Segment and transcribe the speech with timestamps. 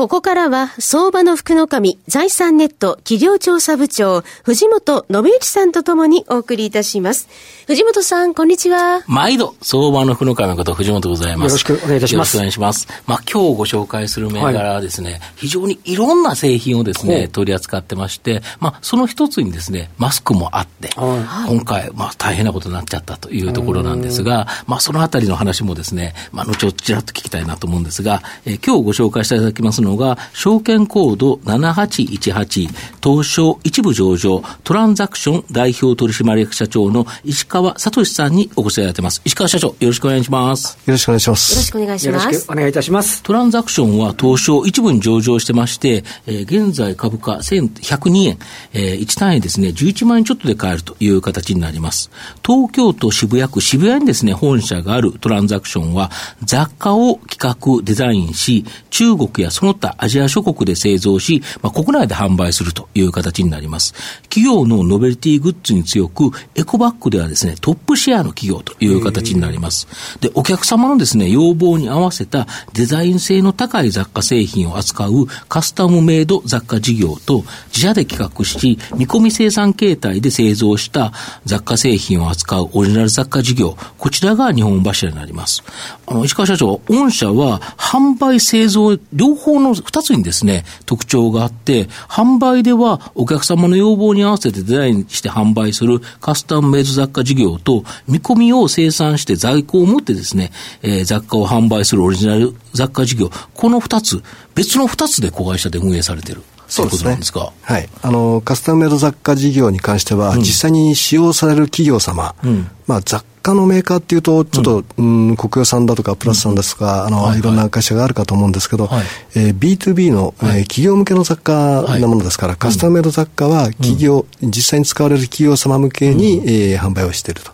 [0.00, 7.28] ここからは、相場の福の神、財産ネット企業調査部長、藤本信之さんとともにお送りいたします。
[7.66, 9.02] 藤本さん、こんにちは。
[9.06, 11.52] 毎度、相場の福の神こと藤本でございます。
[11.68, 12.38] よろしくお願いいたします。
[12.38, 13.04] よろしくお願いします。
[13.06, 32.68] まあ、今日ご紹介する銘柄はですね、はい、非常にいろんな製品をですね、取り扱ってまして、まあ、その一つにですね、マスクもあって、はい、今回、まあ、大変なことになっちゃったというところなんですが、まあ、そのあたりの話もですね、まあ、後ほどちらっと聞きたいなと思うんですが、えー、今日ご紹介していただきますのが、証券コード7818、
[33.02, 39.22] 東証一部上場、トランザクション代表取締役社長の石川聡さんにお越しいただいてます。
[39.24, 40.78] 石川社長、よろしくお願いします。
[40.86, 41.52] よろしくお願いします。
[41.52, 42.24] よろしくお願いします。
[42.24, 43.22] よろしくお願いいたします。
[43.22, 48.38] トランザクションは東証一部に上場してまして、えー、現在株価1102円、
[48.72, 52.10] えー、1単位ですね、11万円ちょっとで買えるという形になります。
[52.44, 56.10] 東京都渋谷区渋谷にですね、本社があるトランザクションは、
[56.42, 63.94] 雑貨を企画、デザインし、中国やその他アジア諸国で製造し、まあ、国内で販売するという形になります。
[64.24, 69.88] 企業のノベルティグッズに強く、エコバッグではですね、トップシェアの企業という形になります。
[70.20, 81.12] で、お客様のですね、要望に合わせたデザイン性の高い雑貨製品を扱うカスタムメイド雑貨事業と、自社で企画し、見込み生産形態で製造した
[81.46, 85.62] 雑貨製品を扱うオリジナル雑貨事業、こちらが日本柱になります。
[86.06, 104.22] あの、石川社長、御社は販売製造両方この2つにですね、特徴があって、販売ではお客様の要望に合わせてデザインして販売するカスタムメイド雑貨事業と、見込みを生産して在庫を持ってですね、えー、雑貨を販売するオリジナル雑貨事業、この2つ、
[104.54, 106.42] 別の2つで子会社で運営されてる。
[106.70, 107.18] そうですね。
[107.62, 107.88] はい。
[108.00, 119.04] あの、カスタムメイド雑貨事業に関しては、うん、実際に使用される企業様、うん、まあ、雑貨のメーカーっていうと、ちょっと、うん、うん国用さんだとか、プラスさんですとか、あの、はいはい、いろんな会社があるかと思うんですけど、はい、
[119.34, 127.52] えー、B2B の、はい、えー、企業向けの雑貨なものですから、はい、カスタムメイド雑貨は企業、実際に使われる企業様向けに、うん、えー、販売をしていると。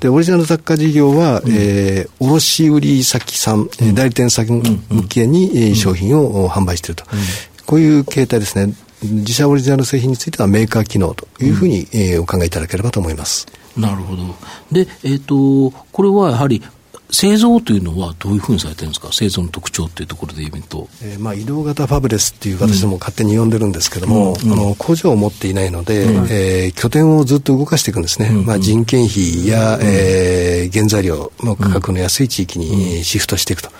[0.00, 4.62] で、オリジナル雑貨事業は、うん、えー、卸売先さん、うん、代理店先向
[5.08, 7.04] けに、えー、商品を販売していると。
[7.68, 8.72] こういう形態ですね。
[9.02, 13.46] 自社オリジナル製品についてはメーカー機能というふうに、うん、えー、お考えいただければと思います。
[13.76, 14.22] なるほど。
[14.72, 16.62] で、えっ、ー、と、これはやはり
[17.10, 19.12] 製造というのはどういうふうにされてるんですか？
[19.12, 33.70] 製造の特徴っていうところで言うと、えーまあ、移動型ファブレスっていう私ども勝手に呼んでるんですけども、うん、あの工場を持っていないので、うん、えー、拠点をずっと動かしていくんですね、うん、まあ、人件費や、うん、えー、原材料の価格の安い地域にシフトしていくと、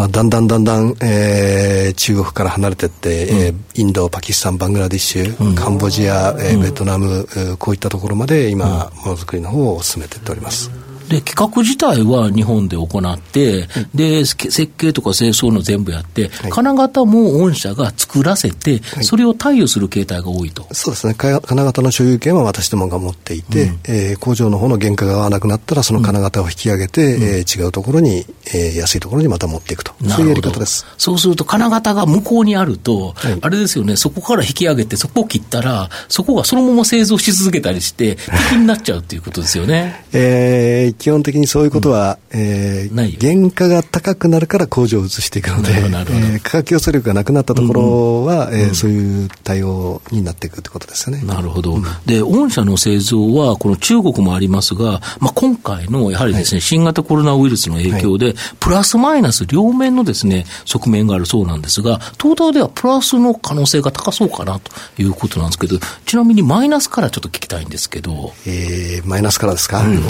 [0.00, 7.28] まあ、だんだんだんだん、えー、中国から離れていって、うん、えー、インド、パキスタン、バングラディッシュ、うん、カンボジア、えー、ベトナム、
[7.58, 10.70] こういったところまで今、ものづくりの方を進めていっております。
[11.10, 20.66] で、企画自体は日本で行って、で、設計とか清掃の全部やって、金型も御社が作らせて、それを貸与する形態が多いと。
[20.72, 21.14] そうですね。
[21.14, 29.92] 金型の所有権は私どもが持っていて、うん、えー、工場の方の原価が合わなくなったら、その金型を引き上げて、うん、えー、違うところに、えー、安いところにまた持っていくと。
[30.08, 30.86] そういうやり方です。
[30.96, 38.16] そうすると、金型が向こうにあると、はい、あれですよね、そこから引き上げて、そこを切ったら、そこがそのまま製造し続けたりして、
[38.50, 40.04] 敵になっちゃうっていうことですよね。
[40.12, 51.24] えー、基本的にそういうことは、うん、えー、原価が高くなるから工場を移していくので、えー、価格競争力がなくなったところは、うん、えー、そういう対応になっていくということですよね。
[51.24, 51.76] なるほど。
[51.76, 68.34] うん、で、御社の製造は、この中国もありますが、まあ、今回のやはりですね、はい、新型コロナウイルスの影響で、はい、プラスマイナス両面のですね、側面があるそうなんですが、東大ではプラスの可能性が高そうかなということなんですけど、ちなみにマイナスからちょっと聞きたいんですけど。
[68.46, 70.00] えー、マイナスからですか、うん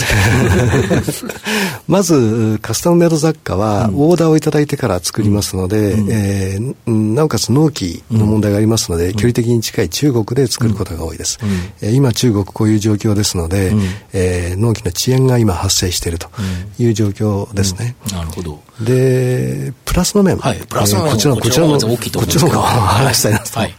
[1.89, 11.39] まず、カスタムメイド雑貨は、オーダーをいただいてから作りますので、うん、えー、なおかつ納期の問題がありますので、うん、距離的に近い中国で作ることが多いです。
[11.83, 13.83] うん、今、中国こういう状況ですので、うん、
[14.13, 16.29] えー、納期の遅延が今発生していると
[16.79, 17.97] いう状況ですね。
[18.13, 18.61] なるほど。
[18.81, 20.37] で、プラスの面。
[20.39, 21.13] はい、プラスの面。
[21.13, 23.59] こちらの、こちらの、こっちの方が話したいなと。
[23.59, 23.75] はい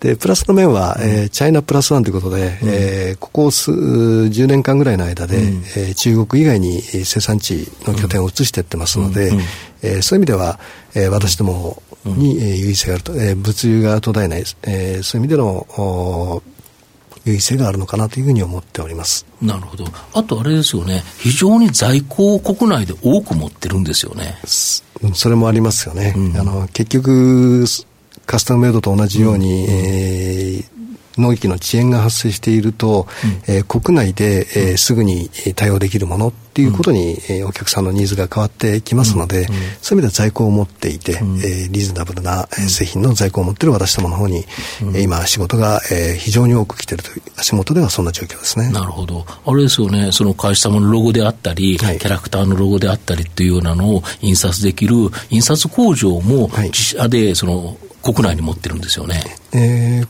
[0.00, 9.40] で、プラスの面は、えー、チャイナプラスワンということで、うん、えー、ここ数10年間ぐらいの間で、うん、えー、中国以外に生産地の拠点を移していってますので、うん、
[9.82, 10.58] えー、そういう意味では、
[10.94, 16.42] えー、私どもに、えー、優位性があると、えー、物流が途絶えない、えー、そういう意味での
[17.24, 19.26] 優位性があるのかなというふうに思っております。
[19.42, 19.84] なるほど。
[20.12, 24.38] あとあれですよね、非常に在庫を国内で多く持ってるんですよね。
[25.14, 26.14] それもありますよね。
[26.16, 27.66] うん、あの結局、
[28.26, 30.76] カスタムメイドと同じように、うん、えー
[31.18, 33.06] 農域の遅延が発生していると、
[33.48, 39.46] うん、えー、国内で、えー、すぐに対応できるものっていうことに、うん、お客さんのニーズが変わってきますので、うん、
[39.80, 44.44] そういう意味では在庫を持っていて、うん、えー、リーズナブルな製品の在庫を持っている私どもの方に、
[44.82, 48.70] うん、今仕事が、えー、非常に多く来ているという足元ではそんな状況ですね。
[48.70, 49.24] なるほど。
[49.46, 54.94] あれですよね、その会社様のロゴであったり、はい、キャラクターのロゴであったりっていうようなのを印刷できる
[55.30, 57.76] 印刷工場も自社でその
[58.12, 59.22] 国内に持ってるんですよね。
[59.52, 60.08] えー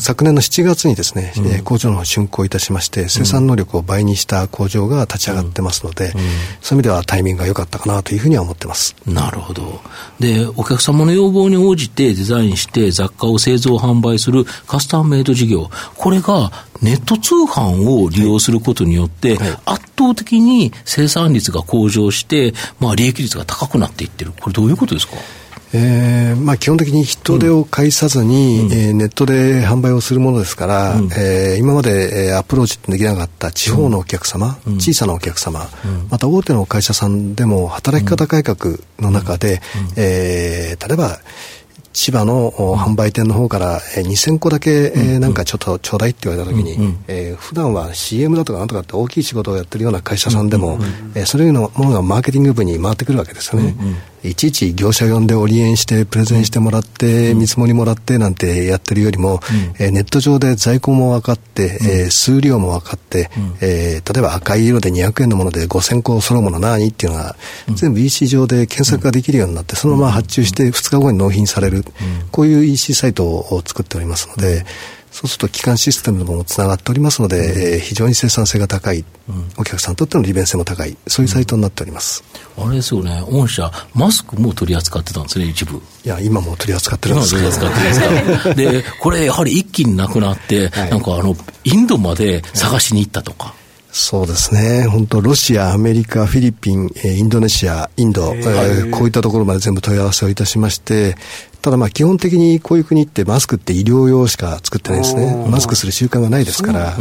[0.00, 6.28] 昨年の7月にですね、うん、工場の方竣工いたしまして、生産能力を倍にした工場が立ち上がってますので、うん、そういう
[6.74, 8.96] 意味ではタイミングが良かったかなというふうには思ってます。
[9.06, 9.80] なるほど。
[10.18, 16.50] で、お客様の要望に応じてデザインして雑貨を製造販売するカスタムメイド事業、これが
[16.82, 24.32] ネット通販を利用することによって、圧倒的に生産率が向上して、まあ利益率が高くなっていってる。
[24.40, 25.14] これどういうことですか？
[25.74, 39.60] えーまあ、基本的に人手を介さずに、うん、えー、ネットで販売をするものですから、うん、えー、今まで、えー、アプローチできなかった地方のお客様、うん、小さなお客様、うん、また大手の会社さんでも働き方改革の中で、うん、
[39.96, 41.20] えー、例えば
[41.92, 50.78] 千葉の販売店の方から2000個だけ、えなんかちょっとちょうだいって言われた時に、うんえー、普段は CM だとかなんとかって大きい仕事をやってるような会社さんでも、
[51.14, 53.74] えそういうのものがマーケティング部に回ってくるわけですよね。
[54.24, 59.40] いちいち業者呼んでオリエンしてプレゼンしてもらって、見積もりもらってなんてやってるよりも、
[59.80, 63.30] えネット上で在庫も分かって、え数量も分かって、
[63.60, 67.34] え例えば赤い色で200円のもので5000個揃うもの何っていうのが、
[67.74, 71.81] 全部 EC 上で検索ができるようになって、そのまま発注して2日後に納品される、
[72.30, 74.64] こういう EC サイトを作っておりますので、
[75.10, 79.04] そうすると基幹システムもつながっておりますので、えー、非常に生産性が高い、
[79.58, 82.24] お客さんにとっての利便性も高い、そういうサイトになっております。
[82.56, 85.82] あれですよね、御社、マスクも取り扱ってたんですね、一部。
[86.04, 87.50] いや、今も取り扱ってるんですけど。
[87.50, 88.54] 取り扱ってるんですか？
[88.56, 93.52] で、これ、やはり一気になくなって、はい、なんかあの、インドまで探しに行ったとか。
[93.94, 94.86] そうですね。
[94.88, 101.14] 本当ロシア、アメリカ、フィリピン、インドネシア、インド、えー、こういったところまで全部問い合わせをいたしまして、
[101.62, 105.46] ただまあ基本的にこういう国ってマスクって医療用しか作ってないですね。
[105.48, 106.96] マスクする習慣がないですから。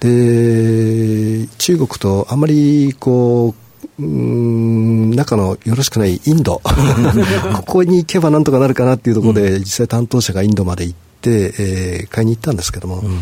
[0.00, 3.54] で、中国とあまりこ
[3.98, 6.60] う、うん仲のよろしくないインド。
[7.54, 13.18] ここに行けばなんとかなるかなっていうところで、実際担当者がインドまで行って、えー、買いに行ったんですけども、うん、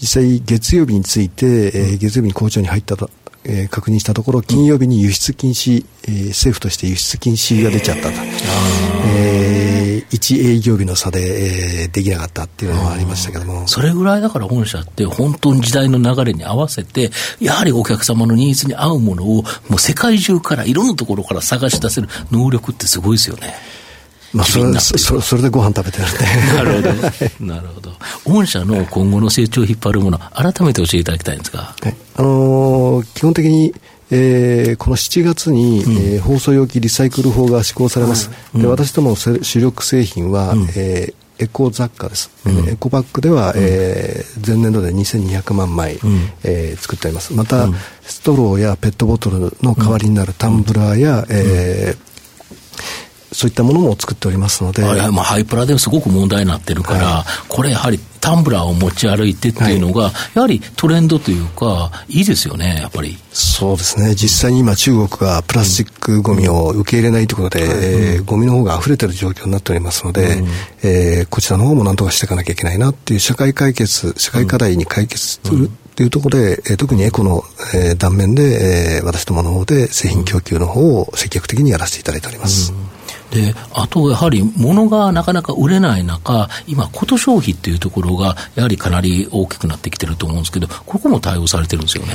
[0.00, 3.10] 実際月曜日について、えー、月曜日に工場に入ったと
[3.44, 8.14] えー、確認したところ、金曜日に輸出禁止、えー、政府として輸出禁止が出ちゃったと。
[9.06, 9.71] えー、
[10.10, 13.66] 1営業日の差で、えー、できなかったっていうのはありましたけども。
[13.68, 17.10] それぐらいだから本社って本当に時代の流れに合わせて、
[17.40, 23.54] やはりお客様のニーズに合うものを、もう世界中からいろんなところから探し出せる能力ってすごいですよね。
[24.32, 26.54] まあ、それそそれでご飯食べてるんで。
[26.54, 26.92] なるほど。
[27.54, 27.92] なるほど。
[28.24, 31.74] 御社の今後の成長を引っ張るもの、改めて教えていただきたいんですが。
[31.80, 33.74] はい、あのー、基本的に、
[34.14, 38.30] えー、この7月に、うん、えー、放送容器リサイクル法が施行されます。
[38.54, 47.32] うん、で私ども主力製品は、うん、えー、エコ雑貨です、うん、エコバッグでは、うん、えー、前年度で2200万枚、うん、えー、作っております。
[47.32, 47.66] また、
[48.02, 52.12] ストローやペットボトルの代わりになるタンブラーや、うん、えー
[53.32, 54.84] そういったものも作っておりますので。
[54.84, 63.18] あまあ、ハイプラでもすごく問題になってるから、はい、これやはりタンブラーを持ち歩いてっていうのが、はい、やはりトレンドというか、いいですよね、やっぱり。
[63.32, 64.14] そうですね。
[64.14, 70.48] 実際に今中国がプラスチックゴミを受け入れないということで、うん、えー、ゴミの方が溢れてる状況になっておりますので、うん、
[70.84, 77.42] えー、こちらの方も何とかしていかなきゃいけないなっていう社会解決、社会課題に解決する、というところで、えー、特にエコの、
[77.74, 82.72] えー、断面で、えー、私どもの方で製品供給の方を積極的にやらせていただいております。
[83.34, 92.12] うんで、あとやはり物がなかなか売れない中、今、こと消費っていうところが、やはりかなり大きくなってきてると思うんですけど、ここも対応されてるんですよね。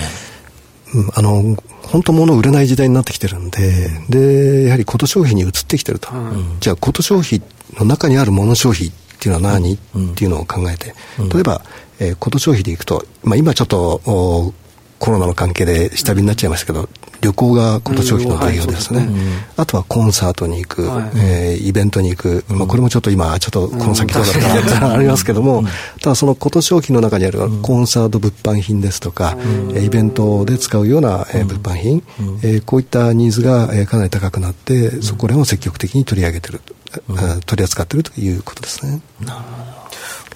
[0.94, 6.12] うん、あの本当物売れない時代になってきてるんで、で、やはりこと消費に移ってきてると。
[6.14, 7.42] うん、じゃあ、こと消費
[7.78, 10.94] の中にある物消費っていうのは何、うん、っていうのを考えて、
[11.34, 11.62] 例えば、
[12.00, 14.54] えー、こと消費でいくと、まあ、今ちょっと
[15.00, 16.90] コロナの関係で下火になっちゃいましたけど、
[17.22, 19.24] 旅行が今年消費の代表ですね、うんはい、
[19.58, 25.64] あとはコンサートに行く、はい、えー、イベントに行く、まあ、これもちょっと今、ちょっとこの先どうだったかなありますけども、
[26.02, 29.36] ただその今年消費の中にあるコンサート物販品ですとか、
[29.70, 36.62] うん、イベントで使うような、えー、物販品、うん、えー、こういったニーズが、えー、かなり高くなって、そこら辺を積極的に取り上げてる、
[37.10, 39.02] うん、取り扱っているということですね。
[39.22, 39.77] なるほど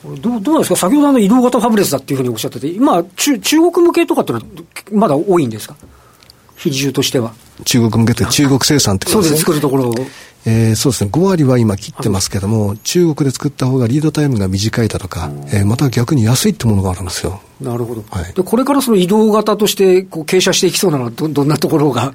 [0.03, 4.45] どうどうなんですか、先ほどあの移動型ファブレスだっていうふうにおっしゃってて、今、中中国向けとかってのは、
[4.91, 5.75] まだ多いんですか、
[6.57, 7.33] 比重としては。
[7.65, 9.37] 中国向けて中国生産ってことですね。
[9.37, 9.95] そうです、作るところを。
[10.43, 17.39] えー、そうですね、5割は今切ってますけども、中国で作った方がリードタイムが短いだとか、えー、また逆に安いってものがあるんですよ。
[17.61, 18.03] なるほど。
[18.09, 22.05] はい、でこれからその移動型としてこう傾斜していきそうなのはど、どんなところが？
[22.05, 22.13] えー、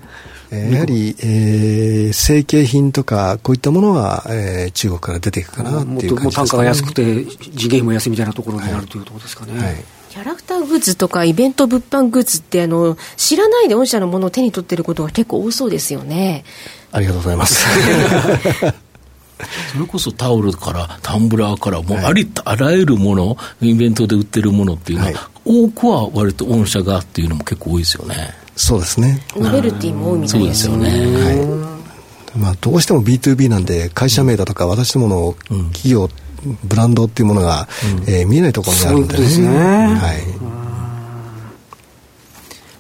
[0.51, 9.59] やはり、えー、成型品とか、こういったものは、えー、中国から出ていくかなっていう感じですか、ね、も単価が安くて、人件費も安いみたいなところになる、というところですかね。
[9.59, 9.85] はい
[10.17, 16.43] キャラクターグッズとかイベント物販グッズってあの知らないで御社のものを手に取ってることが結構多そうですよね。
[16.91, 17.67] ありがとうございます。
[19.73, 28.35] それこそタオルからタンブラーからもうありとあらゆるもの、イベントで売ってるものっていうのは、はい、多くは割と御社がっていうのも結構多いですよね。
[28.57, 29.21] そうですね。
[29.37, 30.89] ノベルティも多いみたいですよね。
[30.89, 32.39] はい。
[32.39, 35.35] まあ、どうしても B2B なんで、会社名だとか、私どもの
[35.73, 36.09] 企業、
[36.45, 39.15] うん、ブランドっていうものが、うん、えー、見えないところにあるんでね。
[39.15, 39.49] そうですね。
[39.49, 40.56] はい。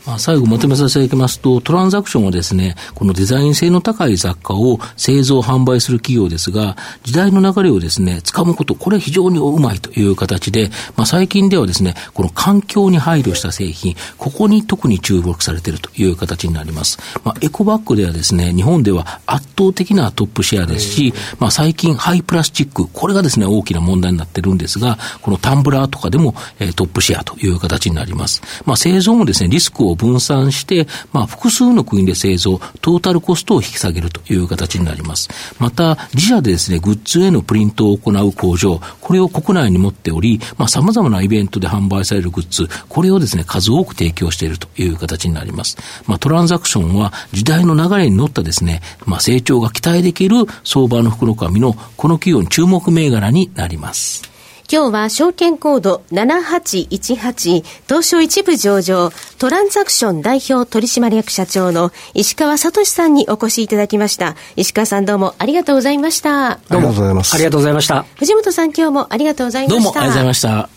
[0.06, 16.98] まあ、最後まとめさせていただきますと、トランザクションはですね、このデザイン性の高い雑貨を製造販売する企業ですが、時代の流れをですね、掴むこと、これ非常にうまいという形で、まあ、最近ではですね、この環境に配慮した製品、ここに特に注目されているという形になります。
[17.24, 28.40] まあ、エコバッグではですね、日本では圧倒的なトップシェアですし、まあ、最近ハイプラスチック、これがですね、大きな問題になってるんですが、このタンブラーとかでも、えー、トップシェアという形になります。
[28.66, 35.28] まあ、製造もですね、リスクを分散して、まあ、複数の国で製造、トータルコストを引き下げるという形になります。
[35.58, 45.76] また、自社でですね、グッズへのプリントを行う工場、これを国内に持っており、まあ、様々なイベントで販売されるグッズ、これをですね、数多く提供しているという形になります。
[46.06, 54.35] まあ、トランザクションは時代の流れに乗ったですね、まあ、成長が期待できる相場の福の神のこの企業に注目銘柄になります。
[54.68, 64.34] 今日は証券コード7818東証一部上場トランザクション代表取締役社長の石川聡さんにお越しいただきました。
[64.56, 66.50] 石川さんどうもありがとうございました。
[66.52, 67.34] ありがとうございます。
[67.34, 68.02] ありがとうございました。
[68.16, 69.82] 藤本さん今日もありがとうございました。
[69.82, 70.68] どうもありがとうございました。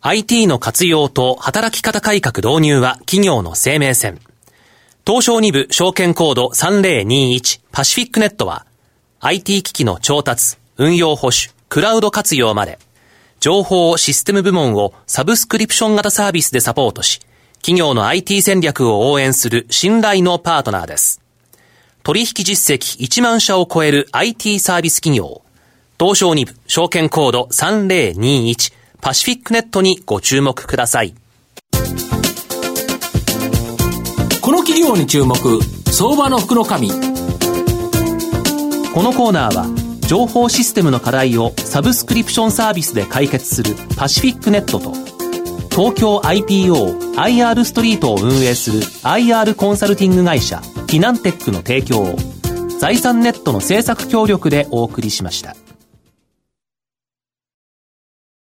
[0.00, 4.18] IT の活用と働き方改革導入は企業の生命線。
[5.06, 8.64] 東証2部証券コード3021パシフィックネットは
[9.20, 12.78] IT 機器の調達、運用保守、クラウド活用まで、
[13.40, 17.20] 情報システム部門をサブスクリプション型サービスでサポートし、
[17.56, 21.20] 企業の IT 戦略を応援する信頼のパートナーです。
[22.02, 25.42] 取引実績1万社を超える IT サービス企業、
[26.00, 31.14] 東証2部証券コード3021パシフィックネットにご注目ください。
[34.40, 35.36] この企業に注目、
[35.92, 36.88] 相場の福の神。
[36.88, 36.94] こ
[39.02, 39.66] のコーナーは、
[40.08, 44.94] 情報システムの課題をサブスクリプションサービスで解決するパシフィックネットと
[45.68, 52.16] 東京 IPO IR ストリートを運営する IR コンサルティング会社フィナンテックの提供を
[52.80, 55.54] 財産ネットの制作協力でお送りしました。